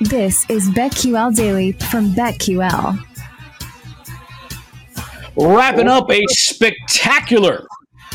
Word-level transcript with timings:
This 0.00 0.46
is 0.48 0.70
BetQL 0.70 1.36
Daily 1.36 1.72
from 1.72 2.12
BetQL. 2.12 2.98
Wrapping 5.36 5.88
up 5.88 6.10
a 6.10 6.22
spectacular 6.28 7.66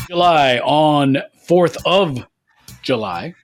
July 0.08 0.58
on 0.58 1.18
4th 1.48 1.76
of 1.86 2.26
July. 2.82 3.36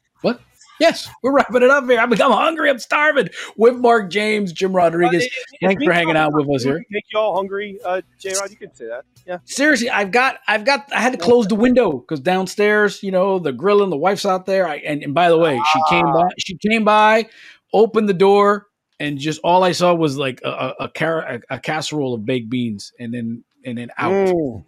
Yes, 0.81 1.09
we're 1.23 1.33
wrapping 1.33 1.63
it 1.63 1.71
up 1.71 1.85
here. 1.85 2.01
I'm, 2.01 2.13
I'm 2.13 2.19
hungry. 2.19 2.69
I'm 2.69 2.79
starving. 2.79 3.29
With 3.57 3.77
Marc 3.77 4.11
James, 4.11 4.53
Jim 4.53 4.75
Rodriguez. 4.75 5.29
Thanks 5.63 5.85
for 5.85 5.93
hanging 5.93 6.17
out 6.17 6.33
with 6.33 6.49
us 6.49 6.65
here. 6.65 6.85
Make 6.91 7.05
you 7.13 7.19
all 7.21 7.37
hungry, 7.37 7.79
uh, 7.85 8.01
J. 8.19 8.35
Rod. 8.41 8.51
You 8.51 8.57
can 8.57 8.75
say 8.75 8.87
that. 8.87 9.05
Yeah. 9.27 9.39
Seriously, 9.45 9.91
I've 9.91 10.11
got, 10.11 10.41
I've 10.49 10.65
got, 10.65 10.93
I 10.93 11.01
had 11.01 11.13
to 11.13 11.19
close 11.19 11.47
the 11.47 11.55
window 11.55 11.99
because 11.99 12.19
downstairs, 12.19 13.03
you 13.03 13.13
know, 13.13 13.39
the 13.39 13.53
grill 13.53 13.83
and 13.85 13.93
the 13.93 13.97
wife's 13.97 14.27
out 14.27 14.47
there. 14.47 14.67
I, 14.67 14.77
and, 14.77 15.03
and 15.05 15.15
by 15.15 15.29
the 15.29 15.39
way, 15.39 15.61
she 15.73 15.81
came 15.89 16.07
by, 16.07 16.29
she 16.39 16.57
came 16.57 16.85
by, 16.85 17.29
opened 17.73 18.09
the 18.09 18.15
door, 18.15 18.67
and 18.99 19.19
just 19.19 19.41
all 19.45 19.63
I 19.63 19.73
saw 19.73 19.95
was 19.95 20.17
like 20.17 20.41
a 20.45 20.49
a, 20.51 20.75
a, 20.85 20.89
car- 20.89 21.21
a, 21.21 21.41
a 21.51 21.59
casserole 21.61 22.15
of 22.15 22.27
baked 22.27 22.51
beans, 22.51 22.93
and 22.99 23.15
then 23.15 23.45
and 23.65 23.79
then 23.79 23.91
out. 23.97 24.13
Mm. 24.13 24.65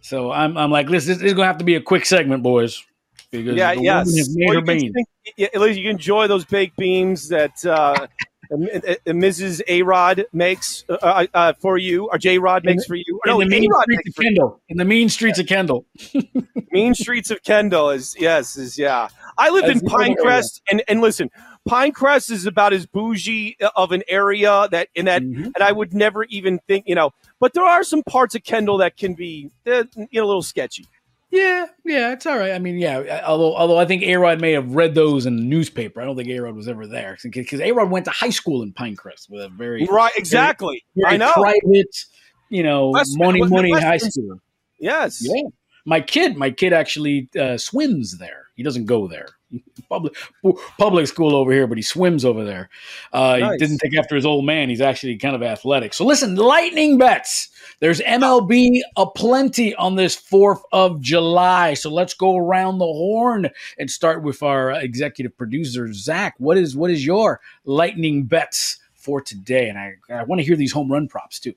So 0.00 0.32
I'm, 0.32 0.56
I'm 0.56 0.70
like, 0.70 0.88
this, 0.88 1.06
this 1.06 1.22
is 1.22 1.32
gonna 1.32 1.46
have 1.46 1.58
to 1.58 1.64
be 1.64 1.76
a 1.76 1.80
quick 1.80 2.04
segment, 2.04 2.42
boys. 2.42 2.84
Because 3.42 3.56
Yeah, 3.56 3.72
yes. 3.72 4.06
woman 4.06 4.18
has 4.18 4.36
made 4.36 4.48
Or 4.48 4.54
her 4.54 4.58
you 4.60 4.64
can 4.64 4.92
think- 4.92 5.08
yeah, 5.36 5.48
at 5.54 5.60
least 5.60 5.78
you 5.78 5.84
can 5.84 5.92
enjoy 5.92 6.26
those 6.28 6.44
baked 6.44 6.76
beans 6.76 7.28
that 7.28 7.64
uh, 7.64 8.06
Mrs. 9.06 9.62
A 9.68 9.82
Rod 9.82 10.26
makes 10.32 10.84
uh, 10.88 10.94
uh, 11.02 11.26
uh, 11.34 11.52
for 11.60 11.78
you, 11.78 12.08
or 12.10 12.18
J 12.18 12.38
Rod 12.38 12.64
makes 12.64 12.84
for 12.84 12.94
you. 12.94 13.04
in 13.08 13.30
No, 13.30 13.38
the 13.40 13.46
mean 13.46 13.64
A-Rod 13.70 13.84
streets 13.84 14.08
of. 14.18 14.22
Kendall. 14.24 14.60
In 14.68 14.76
the 14.76 14.84
mean 14.84 15.08
streets 15.08 15.38
of 15.38 15.46
Kendall. 15.46 15.86
Mean 16.72 16.92
Streets 16.96 17.30
of 17.30 17.40
Kendall 17.44 17.90
is 17.90 18.16
yes, 18.18 18.56
is 18.56 18.76
yeah. 18.76 19.06
I 19.38 19.50
live 19.50 19.66
in 19.66 19.78
That's 19.78 19.94
other 19.94 20.04
Pinecrest, 20.06 20.60
and 20.68 20.82
and 20.88 21.00
listen, 21.00 21.30
Pinecrest 21.68 22.32
is 22.32 22.46
about 22.46 22.72
as 22.72 22.84
bougie 22.84 23.56
of 23.76 23.92
an 23.92 24.02
area 24.08 24.66
that 24.72 24.88
in 24.96 25.04
that, 25.04 25.22
Mhm. 25.22 25.52
and 25.54 25.62
I 25.62 25.70
would 25.70 25.94
never 25.94 26.24
even 26.24 26.58
think, 26.66 26.86
you 26.88 26.96
know. 26.96 27.10
But 27.38 27.52
there 27.54 27.62
are 27.64 27.84
some 27.84 28.02
parts 28.02 28.34
of 28.34 28.42
Kendall 28.42 28.78
that 28.78 28.96
can 28.96 29.14
be, 29.14 29.50
uh, 29.68 29.84
you 29.96 30.20
know, 30.20 30.24
a 30.24 30.26
little 30.26 30.42
sketchy. 30.42 30.84
Yeah, 31.34 31.66
yeah, 31.84 32.12
it's 32.12 32.26
all 32.26 32.38
right. 32.38 32.52
I 32.52 32.60
mean, 32.60 32.78
yeah. 32.78 33.22
Although, 33.26 33.56
although 33.56 33.76
I 33.76 33.86
think 33.86 34.04
A 34.04 34.14
Rod 34.16 34.40
may 34.40 34.52
have 34.52 34.72
read 34.72 34.94
those 34.94 35.26
in 35.26 35.34
the 35.36 35.42
newspaper. 35.42 36.00
I 36.00 36.04
don't 36.04 36.16
think 36.16 36.28
A 36.28 36.38
Rod 36.38 36.54
was 36.54 36.68
ever 36.68 36.86
there 36.86 37.18
because 37.24 37.60
A 37.60 37.72
Rod 37.72 37.90
went 37.90 38.04
to 38.04 38.12
high 38.12 38.30
school 38.30 38.62
in 38.62 38.72
Pinecrest 38.72 39.28
with 39.28 39.42
a 39.42 39.48
very, 39.48 39.84
Right, 39.90 40.12
exactly. 40.16 40.84
very 40.94 41.14
I 41.14 41.16
know. 41.16 41.32
private, 41.32 41.96
you 42.50 42.62
know, 42.62 42.90
Westman- 42.90 43.38
money, 43.40 43.42
money 43.42 43.70
high 43.72 43.96
school. 43.96 44.38
Yes. 44.78 45.26
Yeah. 45.26 45.48
My 45.84 46.00
kid, 46.00 46.36
my 46.36 46.50
kid 46.50 46.72
actually 46.72 47.28
uh, 47.38 47.58
swims 47.58 48.18
there. 48.18 48.46
He 48.54 48.62
doesn't 48.62 48.84
go 48.86 49.08
there. 49.08 49.26
Public 49.88 50.14
public 50.78 51.06
school 51.06 51.36
over 51.36 51.52
here, 51.52 51.66
but 51.66 51.78
he 51.78 51.82
swims 51.82 52.24
over 52.24 52.44
there. 52.44 52.68
Uh, 53.12 53.36
Nice. 53.38 53.52
He 53.52 53.58
didn't 53.58 53.78
take 53.78 53.96
after 53.96 54.16
his 54.16 54.24
old 54.24 54.44
man. 54.44 54.68
He's 54.68 54.80
actually 54.80 55.16
kind 55.18 55.36
of 55.36 55.42
athletic. 55.42 55.94
So 55.94 56.04
listen, 56.04 56.36
lightning 56.36 56.98
bets. 56.98 57.48
There's 57.80 58.00
MLB 58.00 58.80
aplenty 58.96 59.74
on 59.74 59.96
this 59.96 60.16
4th 60.16 60.62
of 60.72 61.00
July. 61.00 61.74
So 61.74 61.90
let's 61.90 62.14
go 62.14 62.36
around 62.36 62.78
the 62.78 62.86
horn 62.86 63.50
and 63.78 63.90
start 63.90 64.22
with 64.22 64.42
our 64.42 64.70
executive 64.72 65.36
producer, 65.36 65.92
Zach. 65.92 66.34
What 66.38 66.56
is 66.56 66.76
what 66.76 66.90
is 66.90 67.04
your 67.04 67.40
lightning 67.64 68.24
bets 68.24 68.78
for 68.94 69.20
today? 69.20 69.68
And 69.68 69.78
I, 69.78 69.94
I 70.10 70.22
want 70.24 70.40
to 70.40 70.44
hear 70.46 70.56
these 70.56 70.72
home 70.72 70.90
run 70.90 71.08
props 71.08 71.38
too. 71.38 71.54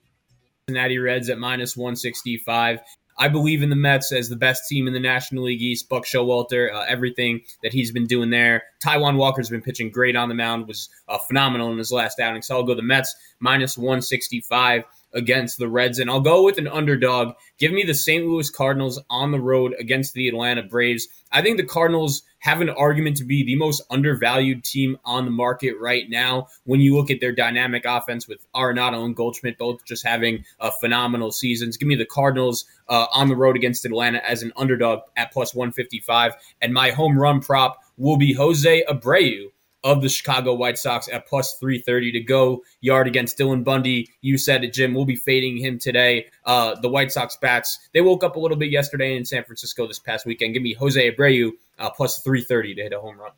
Cincinnati 0.68 0.98
Reds 0.98 1.30
at 1.30 1.38
minus 1.38 1.78
165. 1.78 2.82
I 3.18 3.28
believe 3.28 3.64
in 3.64 3.70
the 3.70 3.76
Mets 3.76 4.12
as 4.12 4.30
the 4.30 4.36
best 4.36 4.68
team 4.68 4.88
in 4.88 4.94
the 4.94 5.00
National 5.00 5.46
League 5.46 5.62
East. 5.62 5.90
Buck 5.90 6.06
Showalter, 6.06 6.74
uh, 6.74 6.86
everything 6.88 7.42
that 7.64 7.74
he's 7.74 7.92
been 7.92 8.06
doing 8.06 8.30
there. 8.30 8.64
Taijuan 8.84 9.18
Walker's 9.18 9.50
been 9.50 9.62
pitching 9.62 9.90
great 9.90 10.16
on 10.16 10.30
the 10.30 10.36
mound, 10.36 10.68
was 10.68 10.90
uh, 11.08 11.18
phenomenal 11.18 11.72
in 11.72 11.78
his 11.78 11.92
last 11.92 12.20
outing. 12.20 12.42
So 12.42 12.56
I'll 12.56 12.64
go 12.64 12.76
the 12.76 12.82
Mets 12.82 13.16
minus 13.40 13.78
165 13.78 14.84
against 15.14 15.58
the 15.58 15.68
Reds, 15.68 16.00
and 16.00 16.10
I'll 16.10 16.22
go 16.22 16.44
with 16.44 16.58
an 16.58 16.68
underdog. 16.68 17.34
Give 17.58 17.72
me 17.72 17.84
the 17.84 17.94
St. 17.94 18.26
Louis 18.26 18.50
Cardinals 18.50 19.02
on 19.10 19.32
the 19.32 19.40
road 19.40 19.74
against 19.80 20.14
the 20.14 20.28
Atlanta 20.28 20.64
Braves. 20.64 21.08
I 21.32 21.42
think 21.42 21.58
the 21.58 21.66
Cardinals 21.66 22.22
have 22.40 22.62
an 22.62 22.70
argument 22.70 23.18
to 23.18 23.24
be 23.24 23.44
the 23.44 23.56
most 23.56 23.82
undervalued 23.90 24.64
team 24.64 24.98
on 25.06 25.26
the 25.26 25.32
market 25.32 25.76
right 25.80 26.10
now. 26.10 26.48
When 26.66 26.80
you 26.80 26.96
look 26.96 27.10
at 27.10 27.20
their 27.20 27.32
dynamic 27.32 27.84
offense 27.86 28.28
with 28.28 28.46
Arenado 28.56 29.04
and 29.04 29.16
Goldschmidt 29.16 29.58
both 29.58 29.84
just 29.86 30.06
having 30.06 30.46
uh, 30.60 30.72
phenomenal 30.80 31.32
seasons, 31.32 31.78
give 31.78 31.88
me 31.88 31.96
the 31.96 32.06
Cardinals 32.06 32.66
uh, 32.90 33.08
on 33.12 33.28
the 33.28 33.36
road 33.36 33.56
against 33.56 33.86
Atlanta 33.86 34.28
as 34.30 34.44
an 34.44 34.54
underdog 34.56 35.02
at 35.16 35.32
plus 35.32 35.54
155. 35.54 36.34
And 36.62 36.74
my 36.74 36.92
home 36.92 37.18
run 37.18 37.42
prop 37.42 37.80
will 37.98 38.18
be 38.18 38.34
Jose 38.34 38.84
Abreu 38.88 39.52
of 39.88 40.02
the 40.02 40.10
Chicago 40.10 40.54
White 40.54 40.78
Sox 40.78 41.08
at 41.08 41.26
plus 41.28 41.54
330 41.62 42.12
to 42.12 42.20
go 42.20 42.62
yard 42.82 43.08
against 43.08 43.38
Dylan 43.38 43.64
Bundy. 43.64 44.10
You 44.20 44.38
said 44.38 44.66
it, 44.66 44.74
Jim. 44.74 44.94
We'll 44.94 45.06
be 45.06 45.16
fading 45.16 45.56
him 45.56 45.80
today. 45.80 46.26
Uh, 46.44 46.76
the 46.82 46.90
White 46.90 47.10
Sox 47.10 47.38
bats, 47.38 47.80
they 47.94 48.02
woke 48.02 48.22
up 48.22 48.36
a 48.36 48.40
little 48.40 48.58
bit 48.58 48.70
yesterday 48.70 49.16
in 49.16 49.24
San 49.24 49.46
Francisco 49.46 49.88
this 49.88 49.98
past 49.98 50.26
weekend. 50.26 50.54
Give 50.54 50.62
me 50.62 50.74
Jose 50.74 51.10
Abreu 51.10 51.52
uh, 51.80 51.90
plus 51.90 52.20
330 52.20 52.76
to 52.76 52.82
hit 52.84 52.92
a 52.92 53.00
home 53.00 53.18
run. 53.18 53.32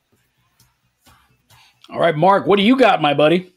All 1.92 2.00
right, 2.00 2.18
Marc, 2.18 2.48
what 2.48 2.58
do 2.58 2.64
you 2.64 2.76
got, 2.76 3.00
my 3.00 3.14
buddy? 3.14 3.54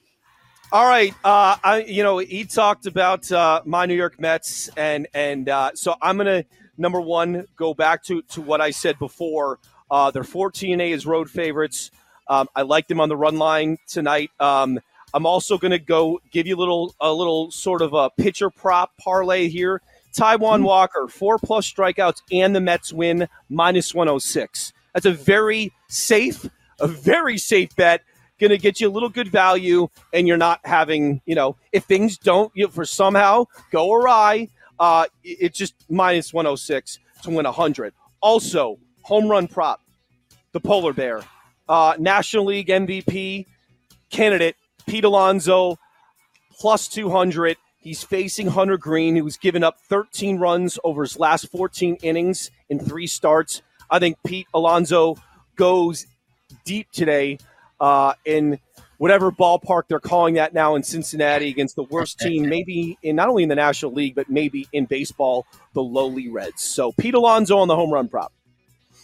All 0.71 0.87
right. 0.87 1.15
Uh, 1.25 1.57
I, 1.65 1.85
you 1.89 2.03
know, 2.03 2.19
he 2.19 2.45
talked 2.45 2.85
about 2.85 3.33
uh, 3.33 3.63
my 3.65 3.87
New 3.87 3.95
York 3.95 4.21
Mets, 4.21 4.69
and 4.77 5.07
and 5.15 5.49
uh, 5.49 5.71
so 5.75 5.95
I'm 6.01 6.19
gonna 6.19 6.45
number 6.77 7.01
one 7.01 7.47
go 7.57 7.73
back 7.75 8.05
to 8.05 8.21
to 8.23 8.43
what 8.43 8.61
I 8.61 8.71
said 8.71 8.99
before. 8.99 9.61
Uh, 9.91 10.11
they're 10.11 10.25
14 10.25 10.81
A 10.81 10.93
as 10.93 11.07
road 11.07 11.29
favorites. 11.29 11.91
Um, 12.33 12.49
I 12.57 12.63
like 12.63 12.91
him 12.91 12.99
on 12.99 13.11
the 13.11 13.17
run 13.17 13.37
line 13.37 13.77
tonight. 13.87 14.31
Um, 14.41 14.81
I'm 15.13 15.27
also 15.27 15.59
gonna 15.59 15.79
go 15.79 16.19
give 16.31 16.47
you 16.47 16.57
a 16.57 16.61
little 16.61 16.95
a 16.99 17.13
little 17.13 17.51
sort 17.51 17.83
of 17.83 17.93
a 17.93 18.09
pitcher 18.09 18.49
prop 18.49 18.91
parlay 18.97 19.49
here. 19.49 19.83
Taijuan 20.15 20.63
Walker, 20.63 21.09
four 21.09 21.39
plus 21.39 21.71
strikeouts, 21.71 22.23
and 22.33 22.57
the 22.57 22.61
Mets 22.61 22.91
win 22.91 23.29
minus 23.51 23.95
106. 23.95 24.73
That's 24.95 25.05
a 25.05 25.13
very 25.13 25.73
safe, 25.89 26.49
a 26.81 26.89
very 26.89 27.37
safe 27.37 27.77
bet 27.77 28.01
going 28.41 28.51
to 28.51 28.59
get 28.59 28.81
you 28.81 28.89
a 28.89 28.91
little 28.91 29.11
good 29.11 29.29
value, 29.29 29.89
and 30.13 30.27
you're 30.27 30.37
not 30.37 30.61
having, 30.65 31.21
you 31.27 31.35
know, 31.35 31.57
if 31.71 31.85
things 31.85 32.19
don't, 32.19 32.51
you 32.55 32.67
for 32.69 32.85
somehow 32.85 33.45
go 33.71 33.93
awry, 33.93 34.49
uh, 34.81 35.05
it's 35.23 35.57
just 35.57 35.75
minus 35.89 36.33
106 36.33 36.99
to 37.23 37.31
win 37.31 37.45
100. 37.45 37.95
Also, 38.21 38.79
home 39.03 39.29
run 39.29 39.47
prop, 39.47 39.81
the 40.53 40.61
polar 40.61 40.93
bear, 40.93 41.23
uh, 41.69 41.95
National 41.99 42.47
League 42.47 42.69
MVP 42.69 43.47
candidate 44.11 44.57
Pete 44.87 45.05
Alonso, 45.05 45.79
plus 46.59 46.89
200. 46.89 47.57
He's 47.79 48.03
facing 48.03 48.49
Hunter 48.49 48.79
Greene, 48.79 49.17
who's 49.17 49.37
given 49.37 49.65
up 49.65 49.79
13 49.89 50.39
runs 50.39 50.79
over 50.85 51.03
his 51.03 51.19
last 51.19 51.51
14 51.51 51.97
innings 52.03 52.51
in 52.69 52.79
three 52.79 53.07
starts. 53.07 53.63
I 53.91 53.99
think 53.99 54.19
Pete 54.25 54.47
Alonso 54.55 55.17
goes 55.57 56.07
deep 56.65 56.91
today 56.93 57.39
uh, 57.81 58.15
in 58.25 58.59
whatever 58.99 59.33
ballpark 59.33 59.83
they're 59.89 59.99
calling 59.99 60.35
that 60.35 60.55
now 60.55 60.77
in 60.77 60.83
Cincinnati 60.85 61.49
against 61.49 61.75
the 61.75 61.83
worst 61.83 62.21
team, 62.21 62.49
maybe 62.49 62.97
in 63.03 63.17
not 63.17 63.29
only 63.29 63.43
in 63.43 63.49
the 63.49 63.57
National 63.57 63.93
League, 63.93 64.15
but 64.15 64.31
maybe 64.31 64.69
in 64.73 64.85
baseball, 64.85 65.45
the 65.75 65.83
lowly 65.83 66.29
Reds. 66.29 66.63
So 66.63 66.93
Pete 66.93 67.15
Alonso 67.15 67.59
on 67.59 67.67
the 67.67 67.75
home 67.75 67.91
run 67.93 68.09
prop. 68.09 68.33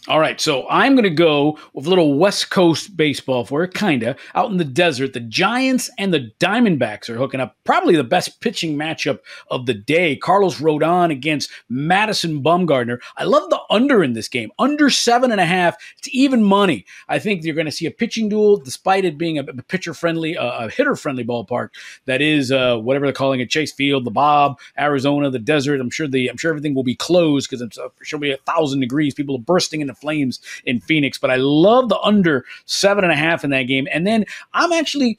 All 0.08 0.20
right, 0.20 0.40
so 0.40 0.66
I'm 0.70 0.94
going 0.94 1.02
to 1.02 1.10
go 1.10 1.58
with 1.74 1.84
a 1.84 1.90
little 1.90 2.14
West 2.14 2.48
Coast 2.48 2.96
baseball 2.96 3.44
for 3.44 3.62
it, 3.62 3.74
kind 3.74 4.02
of. 4.02 4.16
Out 4.34 4.50
in 4.50 4.56
the 4.56 4.64
desert, 4.64 5.12
the 5.12 5.20
Giants 5.20 5.90
and 5.98 6.14
the 6.14 6.32
Diamondbacks 6.40 7.10
are 7.10 7.18
hooking 7.18 7.40
up. 7.40 7.58
Probably 7.64 7.94
the 7.94 8.04
best 8.04 8.40
pitching 8.40 8.74
matchup 8.74 9.18
of 9.50 9.66
the 9.66 9.74
day. 9.74 10.16
Carlos 10.16 10.62
Rodon 10.62 11.12
against 11.12 11.50
Madison 11.68 12.42
Bumgarner. 12.42 13.00
I 13.18 13.24
love 13.24 13.50
the 13.50 13.60
under 13.68 14.02
in 14.02 14.14
this 14.14 14.28
game. 14.28 14.50
Under 14.58 14.88
seven 14.88 15.30
and 15.30 15.42
a 15.42 15.44
half. 15.44 15.76
It's 15.98 16.08
even 16.10 16.42
money. 16.42 16.86
I 17.10 17.18
think 17.18 17.44
you're 17.44 17.54
going 17.54 17.66
to 17.66 17.70
see 17.70 17.84
a 17.84 17.90
pitching 17.90 18.30
duel, 18.30 18.56
despite 18.56 19.04
it 19.04 19.18
being 19.18 19.36
a, 19.36 19.44
pitcher 19.44 19.92
friendly, 19.92 20.38
uh, 20.38 20.68
a 20.68 20.70
hitter 20.70 20.96
friendly 20.96 21.22
ballpark. 21.22 21.68
That 22.06 22.22
is 22.22 22.50
uh, 22.50 22.78
whatever 22.78 23.04
they're 23.04 23.12
calling 23.12 23.40
it, 23.40 23.50
Chase 23.50 23.72
Field, 23.74 24.06
the 24.06 24.10
Bob, 24.10 24.58
Arizona, 24.78 25.28
the 25.28 25.38
desert. 25.38 25.82
I'm 25.82 25.90
sure 25.90 26.08
the 26.08 26.28
I'm 26.28 26.38
sure 26.38 26.50
everything 26.50 26.74
will 26.74 26.82
be 26.82 26.96
closed 26.96 27.50
because 27.50 27.60
it's 27.60 27.76
uh, 27.76 27.90
sure 28.02 28.18
be 28.18 28.32
a 28.32 28.38
thousand 28.38 28.80
degrees. 28.80 29.12
People 29.12 29.36
are 29.36 29.40
bursting 29.40 29.82
into 29.82 29.97
flames 30.00 30.40
in 30.64 30.80
Phoenix. 30.80 31.18
But 31.18 31.30
I 31.30 31.36
love 31.36 31.88
the 31.88 31.98
under 32.00 32.44
seven 32.66 33.04
and 33.04 33.12
a 33.12 33.16
half 33.16 33.44
in 33.44 33.50
that 33.50 33.64
game. 33.64 33.88
And 33.92 34.06
then 34.06 34.24
I'm 34.54 34.72
actually 34.72 35.18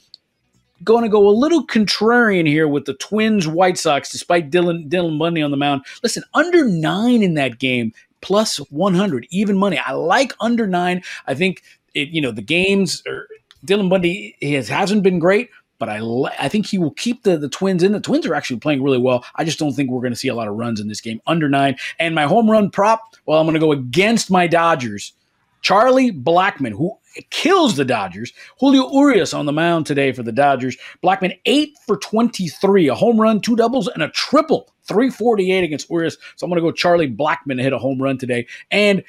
going 0.84 1.04
to 1.04 1.10
go 1.10 1.28
a 1.28 1.31
little 1.31 1.66
contrarian 1.66 2.48
here 2.48 2.68
with 2.68 2.86
the 2.86 2.94
Twins 2.94 3.48
White 3.48 3.78
Sox, 3.78 4.12
despite 4.12 4.50
Dylan 4.50 4.90
Dylan 4.90 5.20
Bundy 5.20 5.42
on 5.42 5.52
the 5.52 5.58
mound. 5.58 5.86
Listen, 6.04 6.24
under 6.34 6.66
nine 6.66 7.22
in 7.22 7.34
that 7.36 7.60
game, 7.60 7.94
plus 8.22 8.58
100, 8.70 9.28
even 9.30 9.58
money. 9.58 9.78
I 9.78 9.94
like 9.94 10.34
under 10.40 10.68
nine. 10.68 11.04
I 11.28 11.36
think 11.36 11.64
it, 11.94 12.10
you 12.10 12.22
know 12.22 12.31
the 12.31 12.42
games. 12.42 13.04
Are, 13.08 13.28
Dylan 13.66 13.90
Bundy 13.90 14.38
has 14.42 14.70
hasn't 14.70 15.04
been 15.04 15.20
great, 15.20 15.50
but 15.80 15.90
I 15.90 16.00
I 16.38 16.50
think 16.50 16.68
he 16.68 16.78
will 16.78 16.92
keep 16.92 17.24
the, 17.24 17.38
the 17.38 17.50
Twins 17.50 17.81
in. 17.81 17.94
The 17.94 18.00
Twins 18.00 18.26
are 18.28 18.36
actually 18.36 18.60
playing 18.60 18.84
really 18.84 18.98
well. 18.98 19.26
I 19.36 19.46
just 19.46 19.58
don't 19.58 19.74
think 19.74 19.90
we're 19.90 20.02
going 20.02 20.14
to 20.14 20.20
see 20.20 20.28
a 20.28 20.36
lot 20.36 20.48
of 20.48 20.56
runs 20.56 20.80
in 20.80 20.88
this 20.88 21.02
game. 21.02 21.22
Under 21.26 21.50
nine. 21.50 21.78
And 22.00 22.14
my 22.14 22.24
home 22.24 22.50
run 22.50 22.70
prop, 22.70 23.02
well, 23.26 23.40
I'm 23.40 23.46
going 23.46 23.56
to 23.56 23.60
go 23.60 23.72
against 23.72 24.30
my 24.30 24.46
Dodgers. 24.46 25.14
Charlie 25.62 26.12
Blackmon, 26.12 26.72
who 26.72 26.98
kills 27.30 27.76
the 27.76 27.86
Dodgers. 27.86 28.31
Julio 28.60 28.90
Urias 28.94 29.34
on 29.34 29.46
the 29.46 29.52
mound 29.52 29.86
today 29.86 30.12
for 30.12 30.24
the 30.24 30.31
Dodgers. 30.31 30.78
Blackmon, 31.04 31.38
8 31.46 31.78
for 31.86 31.98
23, 31.98 32.88
a 32.88 32.96
home 32.96 33.20
run, 33.20 33.42
two 33.42 33.56
doubles, 33.56 33.88
and 33.88 34.04
a 34.04 34.10
triple. 34.10 34.70
348 34.86 35.64
against 35.64 35.90
Urias. 35.90 36.18
So 36.36 36.46
I'm 36.46 36.50
going 36.50 36.62
to 36.62 36.68
go 36.68 36.72
Charlie 36.72 37.12
Blackmon 37.12 37.58
to 37.58 37.64
hit 37.64 37.74
a 37.74 37.78
home 37.78 38.02
run 38.02 38.18
today. 38.18 38.48
And 38.72 39.04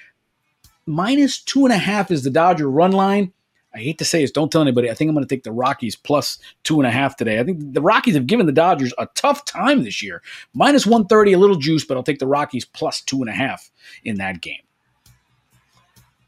minus 0.86 1.40
two 1.40 1.64
and 1.64 1.72
a 1.72 1.78
half 1.78 2.10
is 2.10 2.24
the 2.24 2.30
Dodger 2.30 2.70
run 2.70 2.92
line. 2.92 3.32
I 3.72 3.78
hate 3.78 3.98
to 3.98 4.04
say 4.04 4.20
this, 4.20 4.32
don't 4.32 4.50
tell 4.50 4.62
anybody. 4.62 4.90
I 4.90 4.94
think 4.94 5.08
I'm 5.08 5.14
going 5.14 5.26
to 5.26 5.32
take 5.32 5.44
the 5.44 5.52
Rockies 5.52 5.94
plus 5.94 6.38
two 6.64 6.80
and 6.80 6.86
a 6.86 6.90
half 6.90 7.16
today. 7.16 7.38
I 7.38 7.44
think 7.44 7.72
the 7.72 7.80
Rockies 7.80 8.14
have 8.14 8.26
given 8.26 8.46
the 8.46 8.52
Dodgers 8.52 8.92
a 8.98 9.06
tough 9.14 9.44
time 9.44 9.84
this 9.84 10.02
year. 10.02 10.22
Minus 10.54 10.86
130, 10.86 11.34
a 11.34 11.38
little 11.38 11.56
juice, 11.56 11.84
but 11.84 11.96
I'll 11.96 12.02
take 12.02 12.18
the 12.18 12.26
Rockies 12.26 12.64
plus 12.64 13.00
two 13.00 13.20
and 13.20 13.28
a 13.28 13.32
half 13.32 13.70
in 14.04 14.16
that 14.16 14.40
game. 14.40 14.62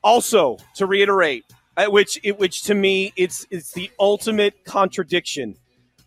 Also, 0.04 0.56
to 0.76 0.86
reiterate, 0.86 1.44
uh, 1.76 1.86
which 1.86 2.18
which 2.36 2.62
to 2.64 2.74
me 2.74 3.12
it's 3.16 3.46
it's 3.50 3.72
the 3.72 3.90
ultimate 3.98 4.64
contradiction. 4.64 5.56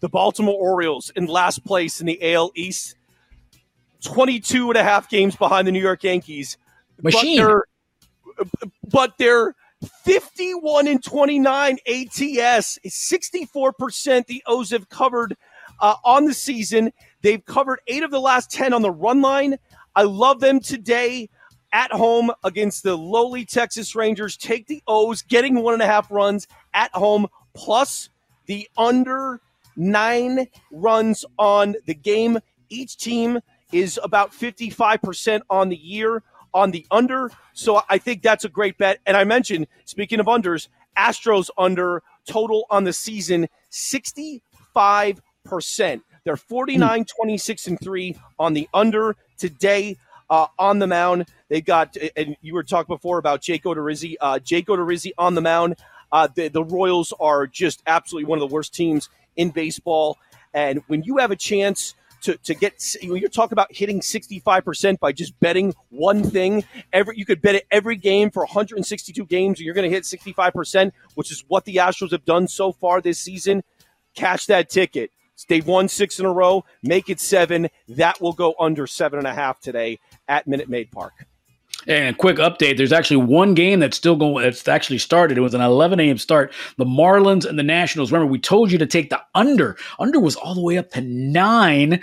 The 0.02 0.10
Baltimore 0.10 0.60
Orioles 0.60 1.12
in 1.16 1.26
last 1.26 1.64
place 1.66 2.02
in 2.02 2.06
the 2.06 2.34
AL 2.34 2.52
East, 2.56 2.96
22 4.04 4.70
and 4.70 4.78
a 4.78 4.84
half 4.84 5.10
games 5.10 5.36
behind 5.36 5.68
the 5.68 5.72
New 5.72 5.82
York 5.82 6.04
Yankees. 6.04 6.58
Machine. 7.02 7.38
But 7.42 7.48
they're, 7.48 8.48
but 8.90 9.18
they're 9.18 9.56
51 9.86 10.88
and 10.88 11.04
29 11.04 11.78
ATS, 11.88 12.80
64% 12.86 14.26
the 14.28 14.44
O's 14.46 14.72
have 14.72 14.90
covered 14.90 15.36
uh, 15.80 15.96
on 16.04 16.26
the 16.26 16.34
season. 16.34 16.92
They've 17.22 17.44
covered 17.44 17.80
eight 17.88 18.04
of 18.04 18.12
the 18.12 18.20
last 18.20 18.52
10 18.52 18.74
on 18.74 18.82
the 18.82 18.92
run 18.92 19.22
line. 19.22 19.58
I 19.96 20.04
love 20.04 20.40
them 20.40 20.60
today 20.60 21.30
at 21.72 21.92
home 21.92 22.32
against 22.44 22.84
the 22.84 22.96
lowly 22.96 23.46
Texas 23.46 23.96
Rangers. 23.96 24.38
Take 24.38 24.68
the 24.68 24.82
O's, 24.88 25.22
getting 25.22 25.56
one 25.62 25.74
and 25.74 25.84
a 25.84 25.88
half 25.88 26.10
runs 26.12 26.48
at 26.74 26.92
home, 26.92 27.28
plus 27.54 28.10
the 28.46 28.68
under 28.78 29.42
nine 29.76 30.48
runs 30.72 31.26
on 31.38 31.76
the 31.86 31.96
game. 31.96 32.40
Each 32.70 32.98
team 32.98 33.40
is 33.72 34.00
about 34.04 34.32
55% 34.32 35.42
on 35.50 35.70
the 35.70 35.76
year 35.76 36.24
on 36.56 36.72
the 36.72 36.88
under. 36.90 37.30
So 37.54 37.82
I 37.88 38.00
think 38.00 38.24
that's 38.24 38.46
a 38.46 38.50
great 38.50 38.80
bet. 38.80 39.00
And 39.06 39.16
I 39.16 39.26
mentioned, 39.26 39.68
speaking 39.84 40.20
of 40.20 40.26
unders, 40.26 40.70
Astros 40.98 41.50
under 41.58 42.02
total 42.28 42.66
on 42.72 42.86
the 42.86 42.94
season 42.94 43.48
65%. 43.70 44.42
They're 46.24 46.38
49, 46.38 47.06
26, 47.06 47.68
and 47.68 47.80
3 47.80 48.18
on 48.40 48.54
the 48.54 48.68
under 48.74 49.16
today. 49.38 49.98
Uh, 50.28 50.48
on 50.58 50.80
the 50.80 50.88
mound, 50.88 51.28
they 51.50 51.62
got, 51.62 51.96
and 52.16 52.36
you 52.42 52.56
were 52.56 52.64
talking 52.64 52.96
before 52.96 53.20
about 53.20 53.42
Jake 53.42 53.64
Odorizzi. 53.64 54.16
Uh, 54.20 54.40
Jake 54.40 54.66
Odorizzi 54.66 55.12
on 55.20 55.36
the 55.36 55.42
mound. 55.42 55.76
Uh, 56.12 56.28
the, 56.34 56.48
the 56.48 56.64
Royals 56.64 57.14
are 57.20 57.46
just 57.46 57.84
absolutely 57.86 58.28
one 58.28 58.42
of 58.42 58.50
the 58.50 58.52
worst 58.52 58.74
teams 58.74 59.08
in 59.36 59.52
baseball. 59.52 60.18
And 60.52 60.82
when 60.88 61.04
you 61.04 61.18
have 61.18 61.30
a 61.30 61.36
chance 61.36 61.94
to, 62.22 62.38
to 62.38 62.54
get 62.54 62.82
you're 63.02 63.30
talking 63.30 63.54
about 63.54 63.68
hitting 63.72 64.00
65% 64.00 65.00
by 65.00 65.12
just 65.12 65.40
betting 65.40 65.74
one 65.90 66.24
thing 66.24 66.64
every 66.94 67.18
you 67.18 67.26
could 67.26 67.42
bet 67.42 67.56
it 67.56 67.66
every 67.72 67.96
game 67.96 68.32
for 68.32 68.44
162 68.44 69.26
games 69.26 69.60
and 69.60 69.66
you're 69.66 69.76
going 69.76 69.90
to 69.90 69.94
hit 69.96 70.04
65% 70.04 70.92
which 71.16 71.32
is 71.32 71.44
what 71.48 71.66
the 71.66 71.78
astros 71.78 72.12
have 72.12 72.26
done 72.26 72.48
so 72.48 72.72
far 72.72 73.02
this 73.02 73.20
season. 73.20 73.64
Cash 74.16 74.46
that 74.46 74.70
ticket. 74.70 75.12
They've 75.50 75.66
won 75.66 75.90
six 75.90 76.20
in 76.20 76.26
a 76.26 76.32
row. 76.32 76.64
Make 76.82 77.10
it 77.10 77.20
seven. 77.20 77.68
That 77.90 78.22
will 78.22 78.32
go 78.32 78.56
under 78.58 78.88
seven 78.88 79.20
and 79.20 79.28
a 79.28 79.34
half 79.34 79.60
today 79.60 80.00
at 80.28 80.48
minute 80.48 80.70
maid 80.70 80.92
park 80.92 81.26
and 81.88 82.16
a 82.16 82.18
quick 82.18 82.38
update: 82.38 82.78
There's 82.78 82.94
actually 82.94 83.18
one 83.18 83.54
game 83.54 83.80
that's 83.80 83.98
still 83.98 84.16
going. 84.16 84.44
That's 84.44 84.68
actually 84.68 85.00
started. 85.00 85.38
It 85.38 85.42
was 85.42 85.54
an 85.54 85.62
11 85.62 86.00
a.m. 86.00 86.18
start. 86.18 86.54
The 86.78 86.86
Marlins 86.86 87.46
and 87.46 87.58
the 87.58 87.64
Nationals. 87.64 88.12
Remember, 88.12 88.32
we 88.32 88.40
told 88.40 88.72
you 88.72 88.78
to 88.78 88.86
take 88.86 89.10
the 89.10 89.22
under. 89.34 89.78
Under 90.00 90.20
was 90.20 90.36
all 90.36 90.56
the 90.56 90.62
way 90.62 90.78
up 90.78 90.92
to 90.92 91.02
nine. 91.02 92.02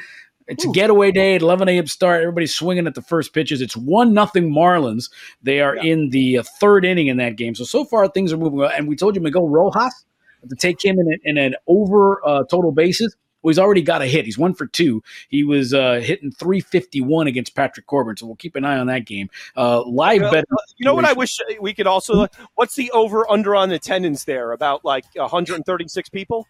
It's 0.48 0.66
Ooh. 0.66 0.70
a 0.70 0.72
getaway 0.72 1.12
day 1.12 1.34
at 1.36 1.42
11 1.42 1.68
a.m. 1.68 1.86
start. 1.86 2.20
Everybody's 2.20 2.54
swinging 2.54 2.86
at 2.86 2.94
the 2.94 3.02
first 3.02 3.32
pitches. 3.32 3.60
It's 3.60 3.76
one 3.76 4.12
nothing 4.12 4.50
Marlins. 4.52 5.10
They 5.42 5.60
are 5.60 5.76
yeah. 5.76 5.92
in 5.92 6.10
the 6.10 6.38
uh, 6.38 6.42
third 6.60 6.84
inning 6.84 7.06
in 7.06 7.16
that 7.18 7.36
game. 7.36 7.54
So 7.54 7.64
so 7.64 7.84
far 7.84 8.08
things 8.08 8.32
are 8.32 8.36
moving. 8.36 8.58
Well. 8.58 8.70
And 8.70 8.88
we 8.88 8.96
told 8.96 9.14
you 9.14 9.22
Miguel 9.22 9.48
Rojas 9.48 10.04
to 10.48 10.56
take 10.56 10.84
him 10.84 10.98
in, 10.98 11.06
a, 11.06 11.16
in 11.24 11.38
an 11.38 11.54
over 11.66 12.26
uh, 12.26 12.44
total 12.44 12.72
bases. 12.72 13.16
Well, 13.42 13.50
he's 13.50 13.58
already 13.58 13.82
got 13.82 14.02
a 14.02 14.06
hit. 14.06 14.24
He's 14.24 14.38
one 14.38 14.54
for 14.54 14.66
two. 14.66 15.02
He 15.28 15.44
was 15.44 15.74
uh, 15.74 16.00
hitting 16.02 16.30
351 16.32 17.26
against 17.26 17.54
Patrick 17.54 17.86
Corbin, 17.86 18.16
so 18.16 18.26
we'll 18.26 18.36
keep 18.36 18.56
an 18.56 18.64
eye 18.64 18.78
on 18.78 18.86
that 18.86 19.06
game. 19.06 19.30
Uh, 19.56 19.82
live 19.82 20.16
you 20.16 20.20
know, 20.20 20.30
bet. 20.30 20.44
You 20.76 20.84
know 20.84 20.94
what 20.94 21.04
I 21.04 21.12
wish 21.12 21.38
we 21.60 21.74
could 21.74 21.86
also. 21.86 22.26
What's 22.54 22.74
the 22.74 22.90
over 22.92 23.30
under 23.30 23.54
on 23.54 23.70
attendance 23.70 24.24
there? 24.24 24.52
About 24.52 24.84
like 24.84 25.04
136 25.14 26.08
people. 26.08 26.46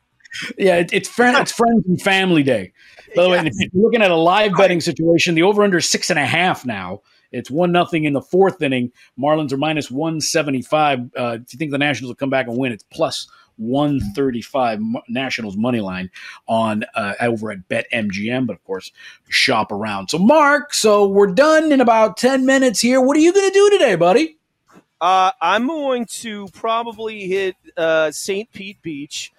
Yeah, 0.56 0.76
it, 0.76 0.92
it's 0.92 1.08
friend, 1.08 1.36
it's 1.36 1.52
friends 1.52 1.84
and 1.86 2.00
family 2.00 2.42
day. 2.42 2.72
By 3.14 3.24
the 3.24 3.28
yes. 3.30 3.44
way, 3.44 3.50
if 3.50 3.74
you're 3.74 3.82
looking 3.82 4.02
at 4.02 4.10
a 4.10 4.16
live 4.16 4.52
betting 4.56 4.80
situation, 4.80 5.34
the 5.34 5.42
over 5.42 5.62
under 5.62 5.78
is 5.78 5.88
six 5.88 6.10
and 6.10 6.18
a 6.18 6.24
half 6.24 6.64
now. 6.64 7.02
It's 7.32 7.50
one 7.50 7.72
nothing 7.72 8.04
in 8.04 8.12
the 8.12 8.22
fourth 8.22 8.62
inning. 8.62 8.92
Marlins 9.18 9.52
are 9.52 9.56
minus 9.56 9.90
one 9.90 10.20
seventy 10.20 10.62
five. 10.62 11.00
Uh, 11.16 11.38
if 11.42 11.52
you 11.52 11.58
think 11.58 11.70
the 11.70 11.78
Nationals 11.78 12.10
will 12.10 12.16
come 12.16 12.30
back 12.30 12.46
and 12.46 12.56
win, 12.56 12.72
it's 12.72 12.84
plus 12.84 13.28
135 13.56 14.80
Nationals 15.08 15.56
money 15.56 15.80
line 15.80 16.10
on 16.48 16.84
uh, 16.94 17.14
over 17.20 17.50
at 17.50 17.68
BetMGM, 17.68 18.46
but 18.46 18.54
of 18.54 18.64
course, 18.64 18.92
shop 19.28 19.72
around. 19.72 20.08
So, 20.08 20.18
Marc, 20.18 20.74
so 20.74 21.06
we're 21.06 21.32
done 21.32 21.72
in 21.72 21.80
about 21.80 22.16
10 22.16 22.46
minutes 22.46 22.80
here. 22.80 23.00
What 23.00 23.16
are 23.16 23.20
you 23.20 23.32
going 23.32 23.48
to 23.48 23.54
do 23.54 23.70
today, 23.70 23.94
buddy? 23.94 24.38
Uh, 25.00 25.32
I'm 25.40 25.66
going 25.66 26.06
to 26.06 26.46
probably 26.52 27.26
hit 27.26 27.56
uh, 27.76 28.10
St. 28.12 28.50
Pete 28.52 28.80
Beach, 28.82 29.32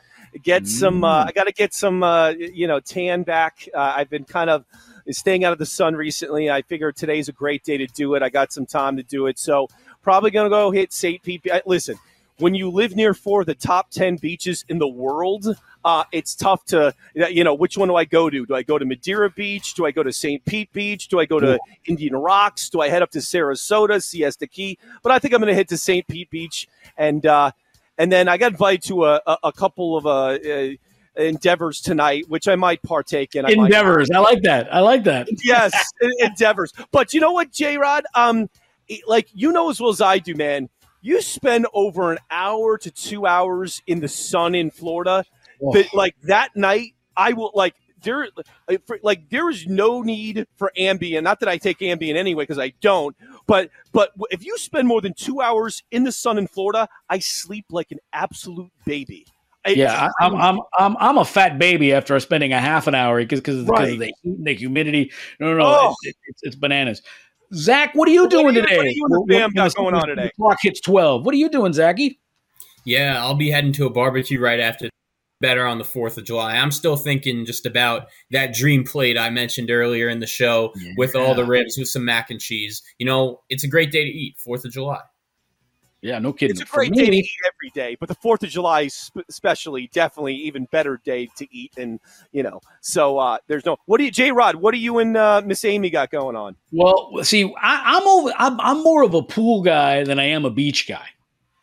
get 0.44 0.64
mm. 0.64 0.68
some. 0.68 1.04
Uh, 1.04 1.26
I 1.26 1.32
got 1.32 1.46
to 1.46 1.54
get 1.54 1.74
some, 1.74 2.04
uh, 2.04 2.30
you 2.30 2.68
know, 2.68 2.80
tan 2.80 3.24
back. 3.24 3.68
Uh, 3.74 3.94
I've 3.96 4.10
been 4.10 4.26
kind 4.26 4.50
of 4.50 4.66
staying 5.12 5.44
out 5.44 5.54
of 5.54 5.60
the 5.60 5.66
sun 5.66 5.96
recently. 5.96 6.50
I 6.50 6.62
figure 6.62 6.92
today's 6.92 7.30
a 7.30 7.34
great 7.34 7.64
day 7.64 7.78
to 7.78 7.88
do 7.88 8.16
it. 8.16 8.24
I 8.24 8.30
got 8.30 8.54
some 8.54 8.66
time 8.66 8.98
to 8.98 9.04
do 9.04 9.28
it, 9.28 9.38
so 9.40 9.68
probably 10.02 10.32
going 10.32 10.46
to 10.46 10.50
go 10.50 10.72
hit 10.72 10.94
St. 10.94 11.22
Pete. 11.24 11.46
Listen, 11.66 11.98
when 12.38 12.56
you 12.56 12.70
live 12.70 12.96
near 12.96 13.14
four 13.14 13.42
of 13.42 13.48
the 13.48 13.56
top 13.56 13.90
10 13.92 14.18
beaches 14.18 14.66
in 14.70 14.80
the 14.80 14.88
world, 14.88 15.48
uh, 15.86 16.04
it's 16.12 16.36
tough 16.36 16.64
to, 16.66 16.94
you 17.14 17.44
know, 17.44 17.54
which 17.54 17.78
one 17.78 17.90
do 17.90 17.96
I 17.96 18.06
go 18.06 18.30
to? 18.30 18.46
Do 18.46 18.56
I 18.56 18.64
go 18.64 18.78
to 18.78 18.86
Madeira 18.86 19.30
Beach? 19.30 19.74
Do 19.74 19.86
I 19.86 19.92
go 19.92 20.04
to 20.04 20.14
St. 20.14 20.44
Pete 20.46 20.72
Beach? 20.74 21.08
Do 21.08 21.20
I 21.20 21.26
go 21.26 21.40
to 21.40 21.60
Indian 21.86 22.16
Rocks? 22.16 22.70
Do 22.70 22.82
I 22.82 22.90
head 22.90 23.02
up 23.02 23.12
to 23.12 23.20
Sarasota, 23.20 24.02
Siesta 24.02 24.48
Key? 24.48 24.78
But 25.02 25.12
I 25.12 25.20
think 25.20 25.34
I'm 25.34 25.42
going 25.42 25.50
to 25.50 25.56
head 25.56 25.70
to 25.70 25.78
St. 25.78 26.08
Pete 26.08 26.30
Beach. 26.30 26.68
And, 26.98 27.26
uh, 27.26 27.52
and 27.98 28.12
then 28.12 28.28
I 28.28 28.38
got 28.38 28.54
invited 28.54 28.84
to 28.84 29.06
a, 29.06 29.22
a, 29.28 29.38
a 29.46 29.52
couple 29.52 29.98
of, 29.98 30.06
uh, 30.06 30.10
uh 30.10 30.70
endeavors 31.16 31.82
tonight, 31.82 32.26
which 32.28 32.48
I 32.48 32.56
might 32.56 32.82
partake 32.84 33.36
in. 33.36 33.46
I 33.46 33.52
endeavors. 33.52 34.10
I 34.12 34.20
like 34.20 34.44
that. 34.44 34.74
I 34.74 34.80
like 34.80 35.04
that. 35.06 35.28
yes, 35.44 35.74
endeavors. 36.20 36.74
But 36.92 37.14
you 37.14 37.20
know 37.20 37.32
what, 37.32 37.52
J 37.52 37.78
Rod? 37.78 38.06
Um, 38.16 38.50
like 39.08 39.30
you 39.34 39.52
know 39.52 39.70
as 39.70 39.80
well 39.80 39.90
as 39.90 40.02
I 40.02 40.20
do, 40.20 40.36
man 40.36 40.70
you 41.04 41.22
spend 41.22 41.68
over 41.74 42.14
an 42.14 42.18
hour 42.32 42.78
to 42.78 42.90
two 42.90 43.28
hours 43.28 43.84
in 43.86 44.00
the 44.00 44.08
sun 44.08 44.56
in 44.56 44.72
Florida. 44.72 45.26
Oh. 45.62 45.74
But 45.74 45.94
like 45.94 46.16
that 46.24 46.56
night, 46.56 46.96
I 47.16 47.34
will 47.34 47.52
like 47.54 47.76
there, 48.04 48.30
like 49.02 49.30
there 49.30 49.50
is 49.50 49.68
no 49.68 50.02
need 50.02 50.48
for 50.56 50.72
Ambien. 50.78 51.24
Not 51.24 51.42
that 51.42 51.50
I 51.50 51.58
take 51.58 51.80
Ambien 51.80 52.16
anyway, 52.16 52.44
because 52.44 52.58
I 52.58 52.74
don't. 52.82 53.16
But 53.46 53.70
but 53.92 54.12
if 54.32 54.46
you 54.46 54.58
spend 54.58 54.88
more 54.88 55.02
than 55.02 55.14
two 55.14 55.42
hours 55.42 55.84
in 55.92 56.06
the 56.06 56.12
sun 56.12 56.38
in 56.38 56.48
Florida, 56.48 56.88
I 57.10 57.20
sleep 57.20 57.66
like 57.70 57.92
an 57.92 58.00
absolute 58.14 58.72
baby. 58.86 59.26
Yeah, 59.68 60.10
I, 60.20 60.26
am 60.26 60.36
I'm 60.36 60.60
I'm 60.78 60.98
I'm 61.00 61.18
a 61.18 61.26
fat 61.26 61.58
baby 61.60 61.94
after 61.94 62.20
spending 62.20 62.52
a 62.54 62.60
half 62.60 62.88
an 62.88 62.96
hour 62.96 63.20
because 63.20 63.40
because 63.40 63.64
Right. 63.66 63.94
of 63.94 64.00
the 64.00 64.06
heat 64.08 64.16
and 64.24 64.46
the 64.46 64.54
humidity. 64.56 65.12
No, 65.40 65.52
no, 65.52 65.58
no, 65.58 65.66
Oh. 65.66 65.96
it's, 66.04 66.18
it's, 66.28 66.40
it's 66.44 66.56
bananas. 66.56 67.02
Zach, 67.54 67.94
what 67.94 68.08
are 68.08 68.12
you 68.12 68.24
What 68.24 68.32
doing 68.32 68.48
do 68.54 68.62
you- 68.62 68.62
today? 68.62 68.78
what 68.78 68.84
do 68.84 68.90
you 68.96 69.06
and 69.06 69.14
the 69.14 69.22
When- 69.28 69.40
fam 69.42 69.52
got 69.52 69.76
going 69.76 69.94
on 69.96 70.08
today? 70.08 70.24
The 70.26 70.32
clock 70.32 70.58
hits 70.62 70.82
twelve. 70.82 71.26
What 71.26 71.34
are 71.34 71.38
you 71.38 71.50
doing, 71.50 71.74
Zachy? 71.74 72.20
Yeah, 72.86 73.22
I'll 73.22 73.36
be 73.36 73.52
heading 73.52 73.72
to 73.74 73.86
a 73.86 73.90
barbecue 73.90 74.40
right 74.40 74.60
after 74.60 74.90
better 75.40 75.66
on 75.66 75.78
the 75.78 75.84
4th 75.84 76.18
of 76.18 76.24
July. 76.24 76.56
I'm 76.56 76.72
still 76.72 76.96
thinking 76.96 77.46
just 77.46 77.66
about 77.66 78.08
that 78.32 78.54
dream 78.54 78.86
plate 78.86 79.18
I 79.18 79.30
mentioned 79.30 79.70
earlier 79.70 80.08
in 80.08 80.20
the 80.20 80.26
show 80.28 80.74
with 80.96 81.18
all 81.18 81.36
the 81.36 81.44
ribs 81.44 81.78
with 81.78 81.90
some 81.90 82.06
mac 82.06 82.30
and 82.32 82.40
cheese. 82.40 82.82
You 82.98 83.06
know, 83.06 83.42
it's 83.50 83.66
a 83.66 83.68
great 83.68 83.92
day 83.92 84.06
to 84.06 84.10
eat, 84.10 84.36
4th 84.46 84.64
of 84.64 84.72
July. 84.72 85.02
Yeah, 86.04 86.20
no 86.20 86.34
kidding. 86.34 86.52
It's 86.52 86.62
a 86.62 86.66
great 86.66 86.92
me, 86.92 86.98
day 86.98 87.10
to 87.10 87.16
eat 87.16 87.30
every 87.48 87.70
day, 87.70 87.96
but 87.98 88.10
the 88.10 88.16
Fourth 88.16 88.44
of 88.44 88.50
July, 88.50 88.88
sp- 88.92 89.24
especially, 89.30 89.90
definitely 89.94 90.36
even 90.36 90.66
better 90.66 91.00
day 91.06 91.30
to 91.38 91.48
eat. 91.56 91.72
And 91.78 92.02
you 92.34 92.44
know, 92.44 92.60
so 92.82 93.18
uh, 93.18 93.38
there's 93.48 93.66
no. 93.66 93.78
What 93.86 94.00
do 94.00 94.04
you, 94.04 94.12
J. 94.12 94.34
Rod? 94.34 94.56
What 94.56 94.72
do 94.72 94.80
you 94.80 95.00
and 95.00 95.16
uh, 95.16 95.42
Miss 95.46 95.64
Amy 95.64 95.90
got 95.90 96.12
going 96.12 96.36
on? 96.36 96.58
Well, 96.74 97.24
see, 97.24 97.46
I, 97.46 97.98
I'm 97.98 98.06
over. 98.06 98.34
I'm, 98.38 98.60
I'm 98.60 98.84
more 98.84 99.04
of 99.04 99.14
a 99.14 99.24
pool 99.24 99.64
guy 99.64 100.04
than 100.04 100.20
I 100.20 100.26
am 100.26 100.44
a 100.44 100.50
beach 100.50 100.90
guy. 100.90 101.08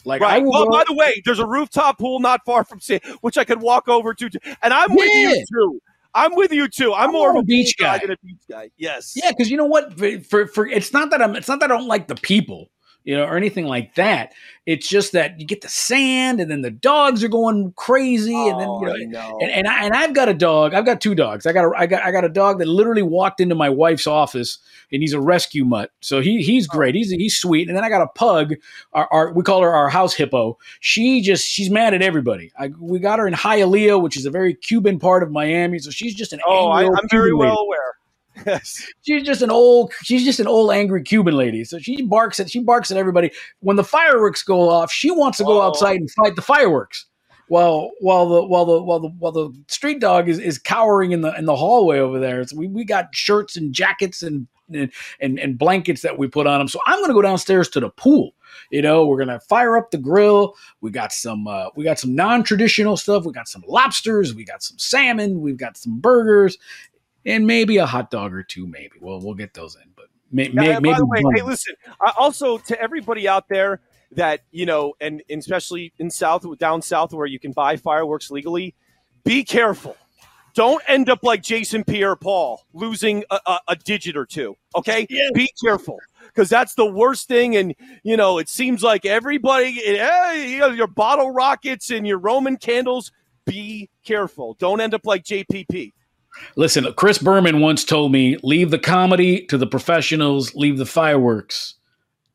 Like 0.06 0.23
Right. 0.23 0.42
will 0.42 0.52
Well, 0.52 0.70
by 0.70 0.85
the 0.88 0.94
way, 0.94 1.20
there's 1.26 1.38
a 1.38 1.47
rooftop 1.47 1.99
pool 1.99 2.20
not 2.20 2.40
far 2.47 2.64
from 2.64 2.80
which 3.20 3.37
I 3.37 3.44
could 3.44 3.61
walk 3.61 3.88
over 3.88 4.14
to, 4.14 4.30
and 4.62 4.73
I'm 4.73 4.94
with 4.94 5.11
you 5.11 5.44
too. 5.52 5.80
I'm 6.14 6.35
with 6.35 6.52
you 6.52 6.66
too. 6.66 6.94
I'm, 6.94 7.09
I'm 7.09 7.12
more 7.12 7.30
of 7.30 7.37
a 7.37 7.42
beach 7.42 7.75
pool 7.78 7.87
guy. 7.87 7.99
than 7.99 8.12
a 8.12 8.16
beach 8.25 8.40
guy. 8.49 8.70
Yes. 8.78 9.12
Yeah, 9.23 9.30
because 9.30 9.50
you 9.50 9.59
know 9.59 9.66
what? 9.66 9.99
For, 9.99 10.18
for 10.20 10.47
for 10.47 10.66
it's 10.66 10.94
not 10.94 11.11
that 11.11 11.20
I'm 11.20 11.37
it's 11.37 11.49
not 11.49 11.61
that 11.61 11.70
I 11.70 11.76
don't 11.76 11.88
like 11.88 12.09
the 12.09 12.14
people, 12.14 12.70
you 13.04 13.16
know, 13.16 13.25
or 13.25 13.37
anything 13.37 13.66
like 13.66 13.95
that. 13.95 14.33
It's 14.66 14.87
just 14.88 15.12
that 15.12 15.40
you 15.40 15.47
get 15.47 15.62
the 15.62 15.69
sand, 15.69 16.38
and 16.40 16.50
then 16.50 16.61
the 16.62 16.71
dogs 16.71 17.25
are 17.25 17.28
going 17.28 17.73
crazy, 17.76 18.35
and 18.49 18.61
then 18.61 18.69
Oh, 18.69 18.80
you 18.80 18.87
know, 18.87 18.92
I 18.95 19.04
know. 19.30 19.38
and, 19.40 19.50
and 19.50 19.66
I 19.66 19.85
and 19.85 19.95
I've 19.95 20.14
got 20.14 20.28
a 20.28 20.35
dog. 20.35 20.75
I've 20.75 20.85
got 20.85 21.00
two 21.00 21.14
dogs. 21.14 21.45
I 21.47 21.52
got 21.52 21.64
a 21.64 21.73
I 21.76 21.87
got 21.87 22.02
I 22.04 22.12
got 22.12 22.25
a 22.25 22.28
dog 22.28 22.59
that 22.61 22.69
literally 22.69 23.02
walked 23.02 23.40
into 23.40 23.54
my 23.54 23.69
wife's 23.69 24.07
office, 24.07 24.59
and 24.92 25.02
he's 25.02 25.12
a 25.12 25.21
rescue 25.21 25.64
mutt. 25.64 25.90
So 26.00 26.21
he 26.21 26.42
he's 26.42 26.69
Oh. 26.71 26.76
great. 26.76 26.95
He's 26.95 27.11
he's 27.11 27.37
sweet. 27.37 27.69
And 27.69 27.76
then 27.76 27.83
I 27.85 27.88
got 27.88 28.02
a 28.02 28.07
pug. 28.09 28.54
Our, 28.92 29.09
our 29.11 29.33
we 29.33 29.42
call 29.42 29.62
her 29.62 29.75
our 29.75 29.88
house 29.88 30.14
hippo. 30.14 30.59
She 30.80 31.21
just 31.21 31.49
she's 31.49 31.71
mad 31.71 31.95
at 31.95 32.02
everybody. 32.02 32.52
I, 32.59 32.69
we 32.78 32.99
got 33.00 33.19
her 33.19 33.26
in 33.26 33.35
Hialeah, 33.35 34.00
which 34.00 34.16
is 34.16 34.25
a 34.26 34.30
very 34.30 34.54
Cuban 34.54 34.99
part 35.00 35.23
of 35.23 35.30
Miami. 35.33 35.78
So 35.80 35.90
she's 35.90 36.14
just 36.14 36.33
an 36.33 36.40
oh, 36.47 36.69
I, 36.69 36.85
I'm 36.85 37.09
very 37.11 37.33
well 37.33 37.59
aware. 37.59 37.95
Yes. 38.46 38.87
she's 39.02 39.22
just 39.25 39.42
an 39.42 39.50
old 39.50 39.92
she's 40.02 40.25
just 40.25 40.40
an 40.40 40.46
old 40.46 40.70
angry 40.72 41.02
cuban 41.02 41.34
lady. 41.34 41.64
So 41.64 41.78
she 41.78 42.02
barks 42.02 42.40
at 42.40 42.50
she 42.50 42.60
barks 42.60 42.90
at 42.90 42.96
everybody. 42.96 43.30
When 43.60 43.76
the 43.76 43.84
fireworks 43.84 44.42
go 44.42 44.68
off 44.68 44.90
she 44.92 45.10
wants 45.10 45.38
to 45.38 45.44
go 45.44 45.60
Oh. 45.60 45.62
outside 45.66 45.96
and 46.00 46.10
fight 46.12 46.37
the 46.37 46.42
fireworks 46.42 47.06
while 47.49 47.90
while 48.00 48.28
the 48.28 48.44
while 48.46 48.64
the 48.64 48.82
while 48.82 49.00
the 49.00 49.08
while 49.18 49.32
the 49.32 49.50
street 49.68 50.00
dog 50.00 50.28
is, 50.28 50.38
is 50.38 50.58
cowering 50.58 51.12
in 51.12 51.20
the 51.22 51.37
in 51.37 51.44
the 51.44 51.56
hallway 51.56 51.99
over 51.99 52.18
there. 52.18 52.46
So 52.46 52.56
we, 52.56 52.68
we 52.68 52.84
got 52.84 53.14
shirts 53.14 53.56
and 53.56 53.72
jackets 53.75 54.22
and 54.22 54.46
and, 54.72 54.92
and 55.20 55.38
and 55.40 55.58
blankets 55.58 56.02
that 56.02 56.16
we 56.16 56.28
put 56.28 56.46
on 56.46 56.60
them 56.60 56.68
so 56.68 56.78
i'm 56.87 57.00
gonna 57.00 57.12
go 57.12 57.22
downstairs 57.22 57.68
to 57.70 57.80
the 57.80 57.90
pool. 57.90 58.30
You 58.70 58.82
know 58.82 59.04
we're 59.04 59.18
gonna 59.18 59.40
fire 59.40 59.76
up 59.76 59.90
the 59.90 59.99
grill. 59.99 60.54
We 60.80 60.92
got 60.92 61.12
some 61.12 61.49
uh, 61.49 61.70
we 61.75 61.82
got 61.82 61.99
some 61.99 62.14
non-traditional 62.14 62.96
stuff. 62.96 63.25
We 63.25 63.32
got 63.32 63.49
some 63.49 63.64
lobsters. 63.66 64.32
We 64.34 64.44
got 64.44 64.62
some 64.62 64.78
salmon. 64.78 65.40
We've 65.40 65.56
got 65.56 65.76
some 65.76 65.99
burgers 65.99 66.56
and 67.26 67.46
maybe 67.46 67.76
a 67.78 67.86
hot 67.86 68.10
dog 68.10 68.32
or 68.34 68.42
two. 68.42 68.66
Maybe 68.66 68.92
we'll 69.00 69.20
we'll 69.20 69.34
get 69.34 69.54
those 69.54 69.76
in, 69.76 69.90
but 69.96 70.06
may, 70.32 70.44
Yeah, 70.48 70.50
may, 70.52 70.72
by 70.74 70.80
maybe 70.80 70.94
the 70.98 71.06
way, 71.06 71.20
one. 71.22 71.34
hey, 71.36 71.42
listen. 71.42 71.74
Also, 72.16 72.58
to 72.58 72.80
everybody 72.80 73.28
out 73.28 73.48
there 73.48 73.80
that 74.12 74.40
you 74.50 74.66
know, 74.66 74.94
and, 75.00 75.22
and 75.30 75.38
especially 75.40 75.92
in 75.98 76.10
South, 76.10 76.44
down 76.58 76.82
south, 76.82 77.12
where 77.12 77.26
you 77.26 77.38
can 77.38 77.52
buy 77.52 77.76
fireworks 77.76 78.30
legally, 78.30 78.74
be 79.24 79.44
careful. 79.44 79.96
Don't 80.52 80.82
end 80.88 81.08
up 81.08 81.22
like 81.22 81.42
Jason 81.44 81.84
Pierre-Paul, 81.84 82.64
losing 82.74 83.22
a, 83.30 83.38
a, 83.46 83.58
a 83.68 83.76
digit 83.76 84.16
or 84.16 84.26
two. 84.26 84.56
Okay, 84.74 85.06
Yeah. 85.08 85.28
be 85.32 85.48
careful 85.62 85.96
because 86.26 86.48
that's 86.48 86.74
the 86.74 86.86
worst 86.86 87.28
thing. 87.28 87.54
And 87.56 87.72
you 88.02 88.16
know, 88.16 88.38
it 88.38 88.48
seems 88.48 88.82
like 88.82 89.06
everybody, 89.06 89.68
you 89.86 90.58
know, 90.58 90.70
your 90.70 90.88
bottle 90.88 91.30
rockets 91.30 91.90
and 91.90 92.04
your 92.06 92.18
Roman 92.18 92.56
candles. 92.56 93.12
Be 93.46 93.88
careful. 94.04 94.54
Don't 94.58 94.80
end 94.80 94.92
up 94.92 95.06
like 95.06 95.22
JPP. 95.24 95.92
Listen, 96.56 96.92
Chris 96.94 97.18
Berman 97.18 97.60
once 97.60 97.84
told 97.84 98.12
me, 98.12 98.37
"Leave 98.42 98.70
the 98.70 98.78
comedy 98.78 99.44
to 99.46 99.58
the 99.58 99.66
professionals. 99.66 100.54
Leave 100.54 100.78
the 100.78 100.87
fireworks 100.87 101.75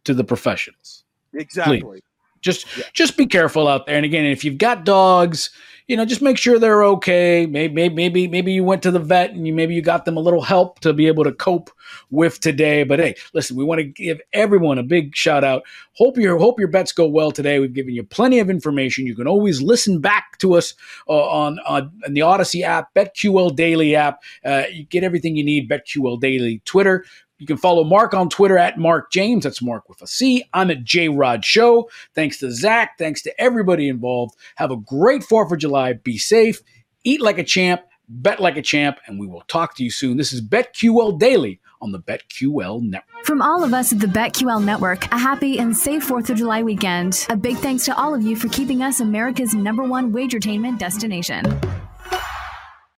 to 0.04 0.14
the 0.14 0.24
professionals." 0.24 1.04
Exactly. 1.34 2.02
Just 2.42 2.68
just 2.94 3.18
be 3.18 3.26
careful 3.26 3.68
out 3.68 3.86
there. 3.86 3.96
And 3.96 4.06
again, 4.06 4.26
if 4.26 4.44
you've 4.44 4.58
got 4.58 4.86
dogs, 4.86 5.50
you 5.88 5.96
know, 5.96 6.06
just 6.06 6.22
make 6.22 6.38
sure 6.38 6.58
they're 6.58 6.84
okay. 6.84 7.46
Maybe 7.46 7.90
maybe 7.90 8.28
maybe, 8.28 8.52
you 8.52 8.64
went 8.64 8.82
to 8.84 8.92
the 8.92 9.00
vet 9.00 9.32
and 9.32 9.46
you 9.46 9.54
maybe 9.54 9.76
you 9.76 9.82
got 9.82 10.06
them 10.06 10.18
a 10.18 10.20
little 10.20 10.42
help 10.42 10.80
to 10.80 10.94
be 10.94 11.08
able 11.08 11.24
to 11.24 11.32
cope 11.32 11.70
with 12.10 12.40
today. 12.40 12.84
But 12.84 13.00
hey, 13.00 13.16
listen, 13.34 13.56
we 13.56 13.64
want 13.64 13.80
to 13.80 13.84
give 13.84 14.20
everyone 14.34 14.80
a 14.80 14.84
big 14.84 15.16
shout 15.16 15.44
out. 15.44 15.64
Hope 15.94 16.18
your 16.18 16.38
hope 16.38 16.60
your 16.60 16.70
bets 16.70 16.92
go 16.92 17.08
well 17.08 17.32
today. 17.32 17.60
We've 17.60 17.74
given 17.74 17.94
you 17.94 18.04
plenty 18.04 18.40
of 18.40 18.50
information. 18.50 19.06
You 19.06 19.16
can 19.16 19.28
always 19.28 19.62
listen 19.62 20.02
back 20.02 20.38
to 20.40 20.56
us 20.56 20.74
uh, 21.08 21.14
on 21.14 21.60
on 21.60 21.92
in 22.06 22.14
the 22.14 22.24
Odyssey 22.24 22.64
app, 22.64 22.94
BetQL 22.96 23.56
Daily 23.56 23.96
app. 23.96 24.24
Uh, 24.44 24.64
you 24.72 24.86
get 24.86 25.04
everything 25.04 25.36
you 25.36 25.44
need. 25.44 25.70
BetQL 25.70 26.20
Daily 26.20 26.62
Twitter. 26.66 27.06
You 27.38 27.46
can 27.46 27.58
follow 27.58 27.84
Marc 27.84 28.14
on 28.14 28.30
Twitter 28.30 28.58
at 28.58 28.78
Marc 28.78 29.12
James. 29.12 29.44
That's 29.44 29.62
Marc 29.62 29.90
with 29.90 30.02
a 30.02 30.08
C. 30.08 30.44
I'm 30.54 30.72
at 30.72 30.84
J 30.84 31.10
Rod 31.10 31.44
Show. 31.44 31.90
Thanks 32.14 32.40
to 32.40 32.52
Zach. 32.52 32.98
Thanks 32.98 33.22
to 33.24 33.42
everybody 33.42 33.90
involved. 33.90 34.36
Have 34.56 34.72
a 34.72 34.78
great 34.78 35.22
4th 35.22 35.52
of 35.52 35.60
July. 35.60 35.94
Be 35.94 36.18
safe. 36.18 36.62
Eat 37.04 37.22
like 37.22 37.38
a 37.38 37.44
champ. 37.44 37.82
Bet 38.08 38.40
like 38.40 38.56
a 38.56 38.62
champ. 38.62 39.00
And 39.06 39.20
we 39.20 39.28
will 39.28 39.44
talk 39.48 39.76
to 39.76 39.84
you 39.84 39.92
soon. 39.92 40.16
This 40.16 40.32
is 40.32 40.42
BetQL 40.42 41.20
Daily 41.20 41.60
on 41.82 41.92
the 41.92 42.00
BetQL 42.00 42.82
Network. 42.82 43.26
From 43.26 43.42
all 43.42 43.66
of 43.66 43.74
us 43.74 43.92
at 43.92 44.00
the 44.00 44.08
BetQL 44.08 44.64
Network, 44.64 45.06
a 45.12 45.18
happy 45.18 45.60
and 45.60 45.76
safe 45.76 46.08
4th 46.08 46.30
of 46.30 46.38
July 46.38 46.64
weekend. 46.64 47.26
A 47.30 47.36
big 47.36 47.58
thanks 47.58 47.84
to 47.86 47.98
all 47.98 48.16
of 48.16 48.22
you 48.22 48.38
for 48.38 48.48
keeping 48.48 48.82
us 48.82 49.02
America's 49.02 49.54
number 49.54 49.84
one 49.84 50.14
wagertainment 50.14 50.80
destination. 50.80 51.44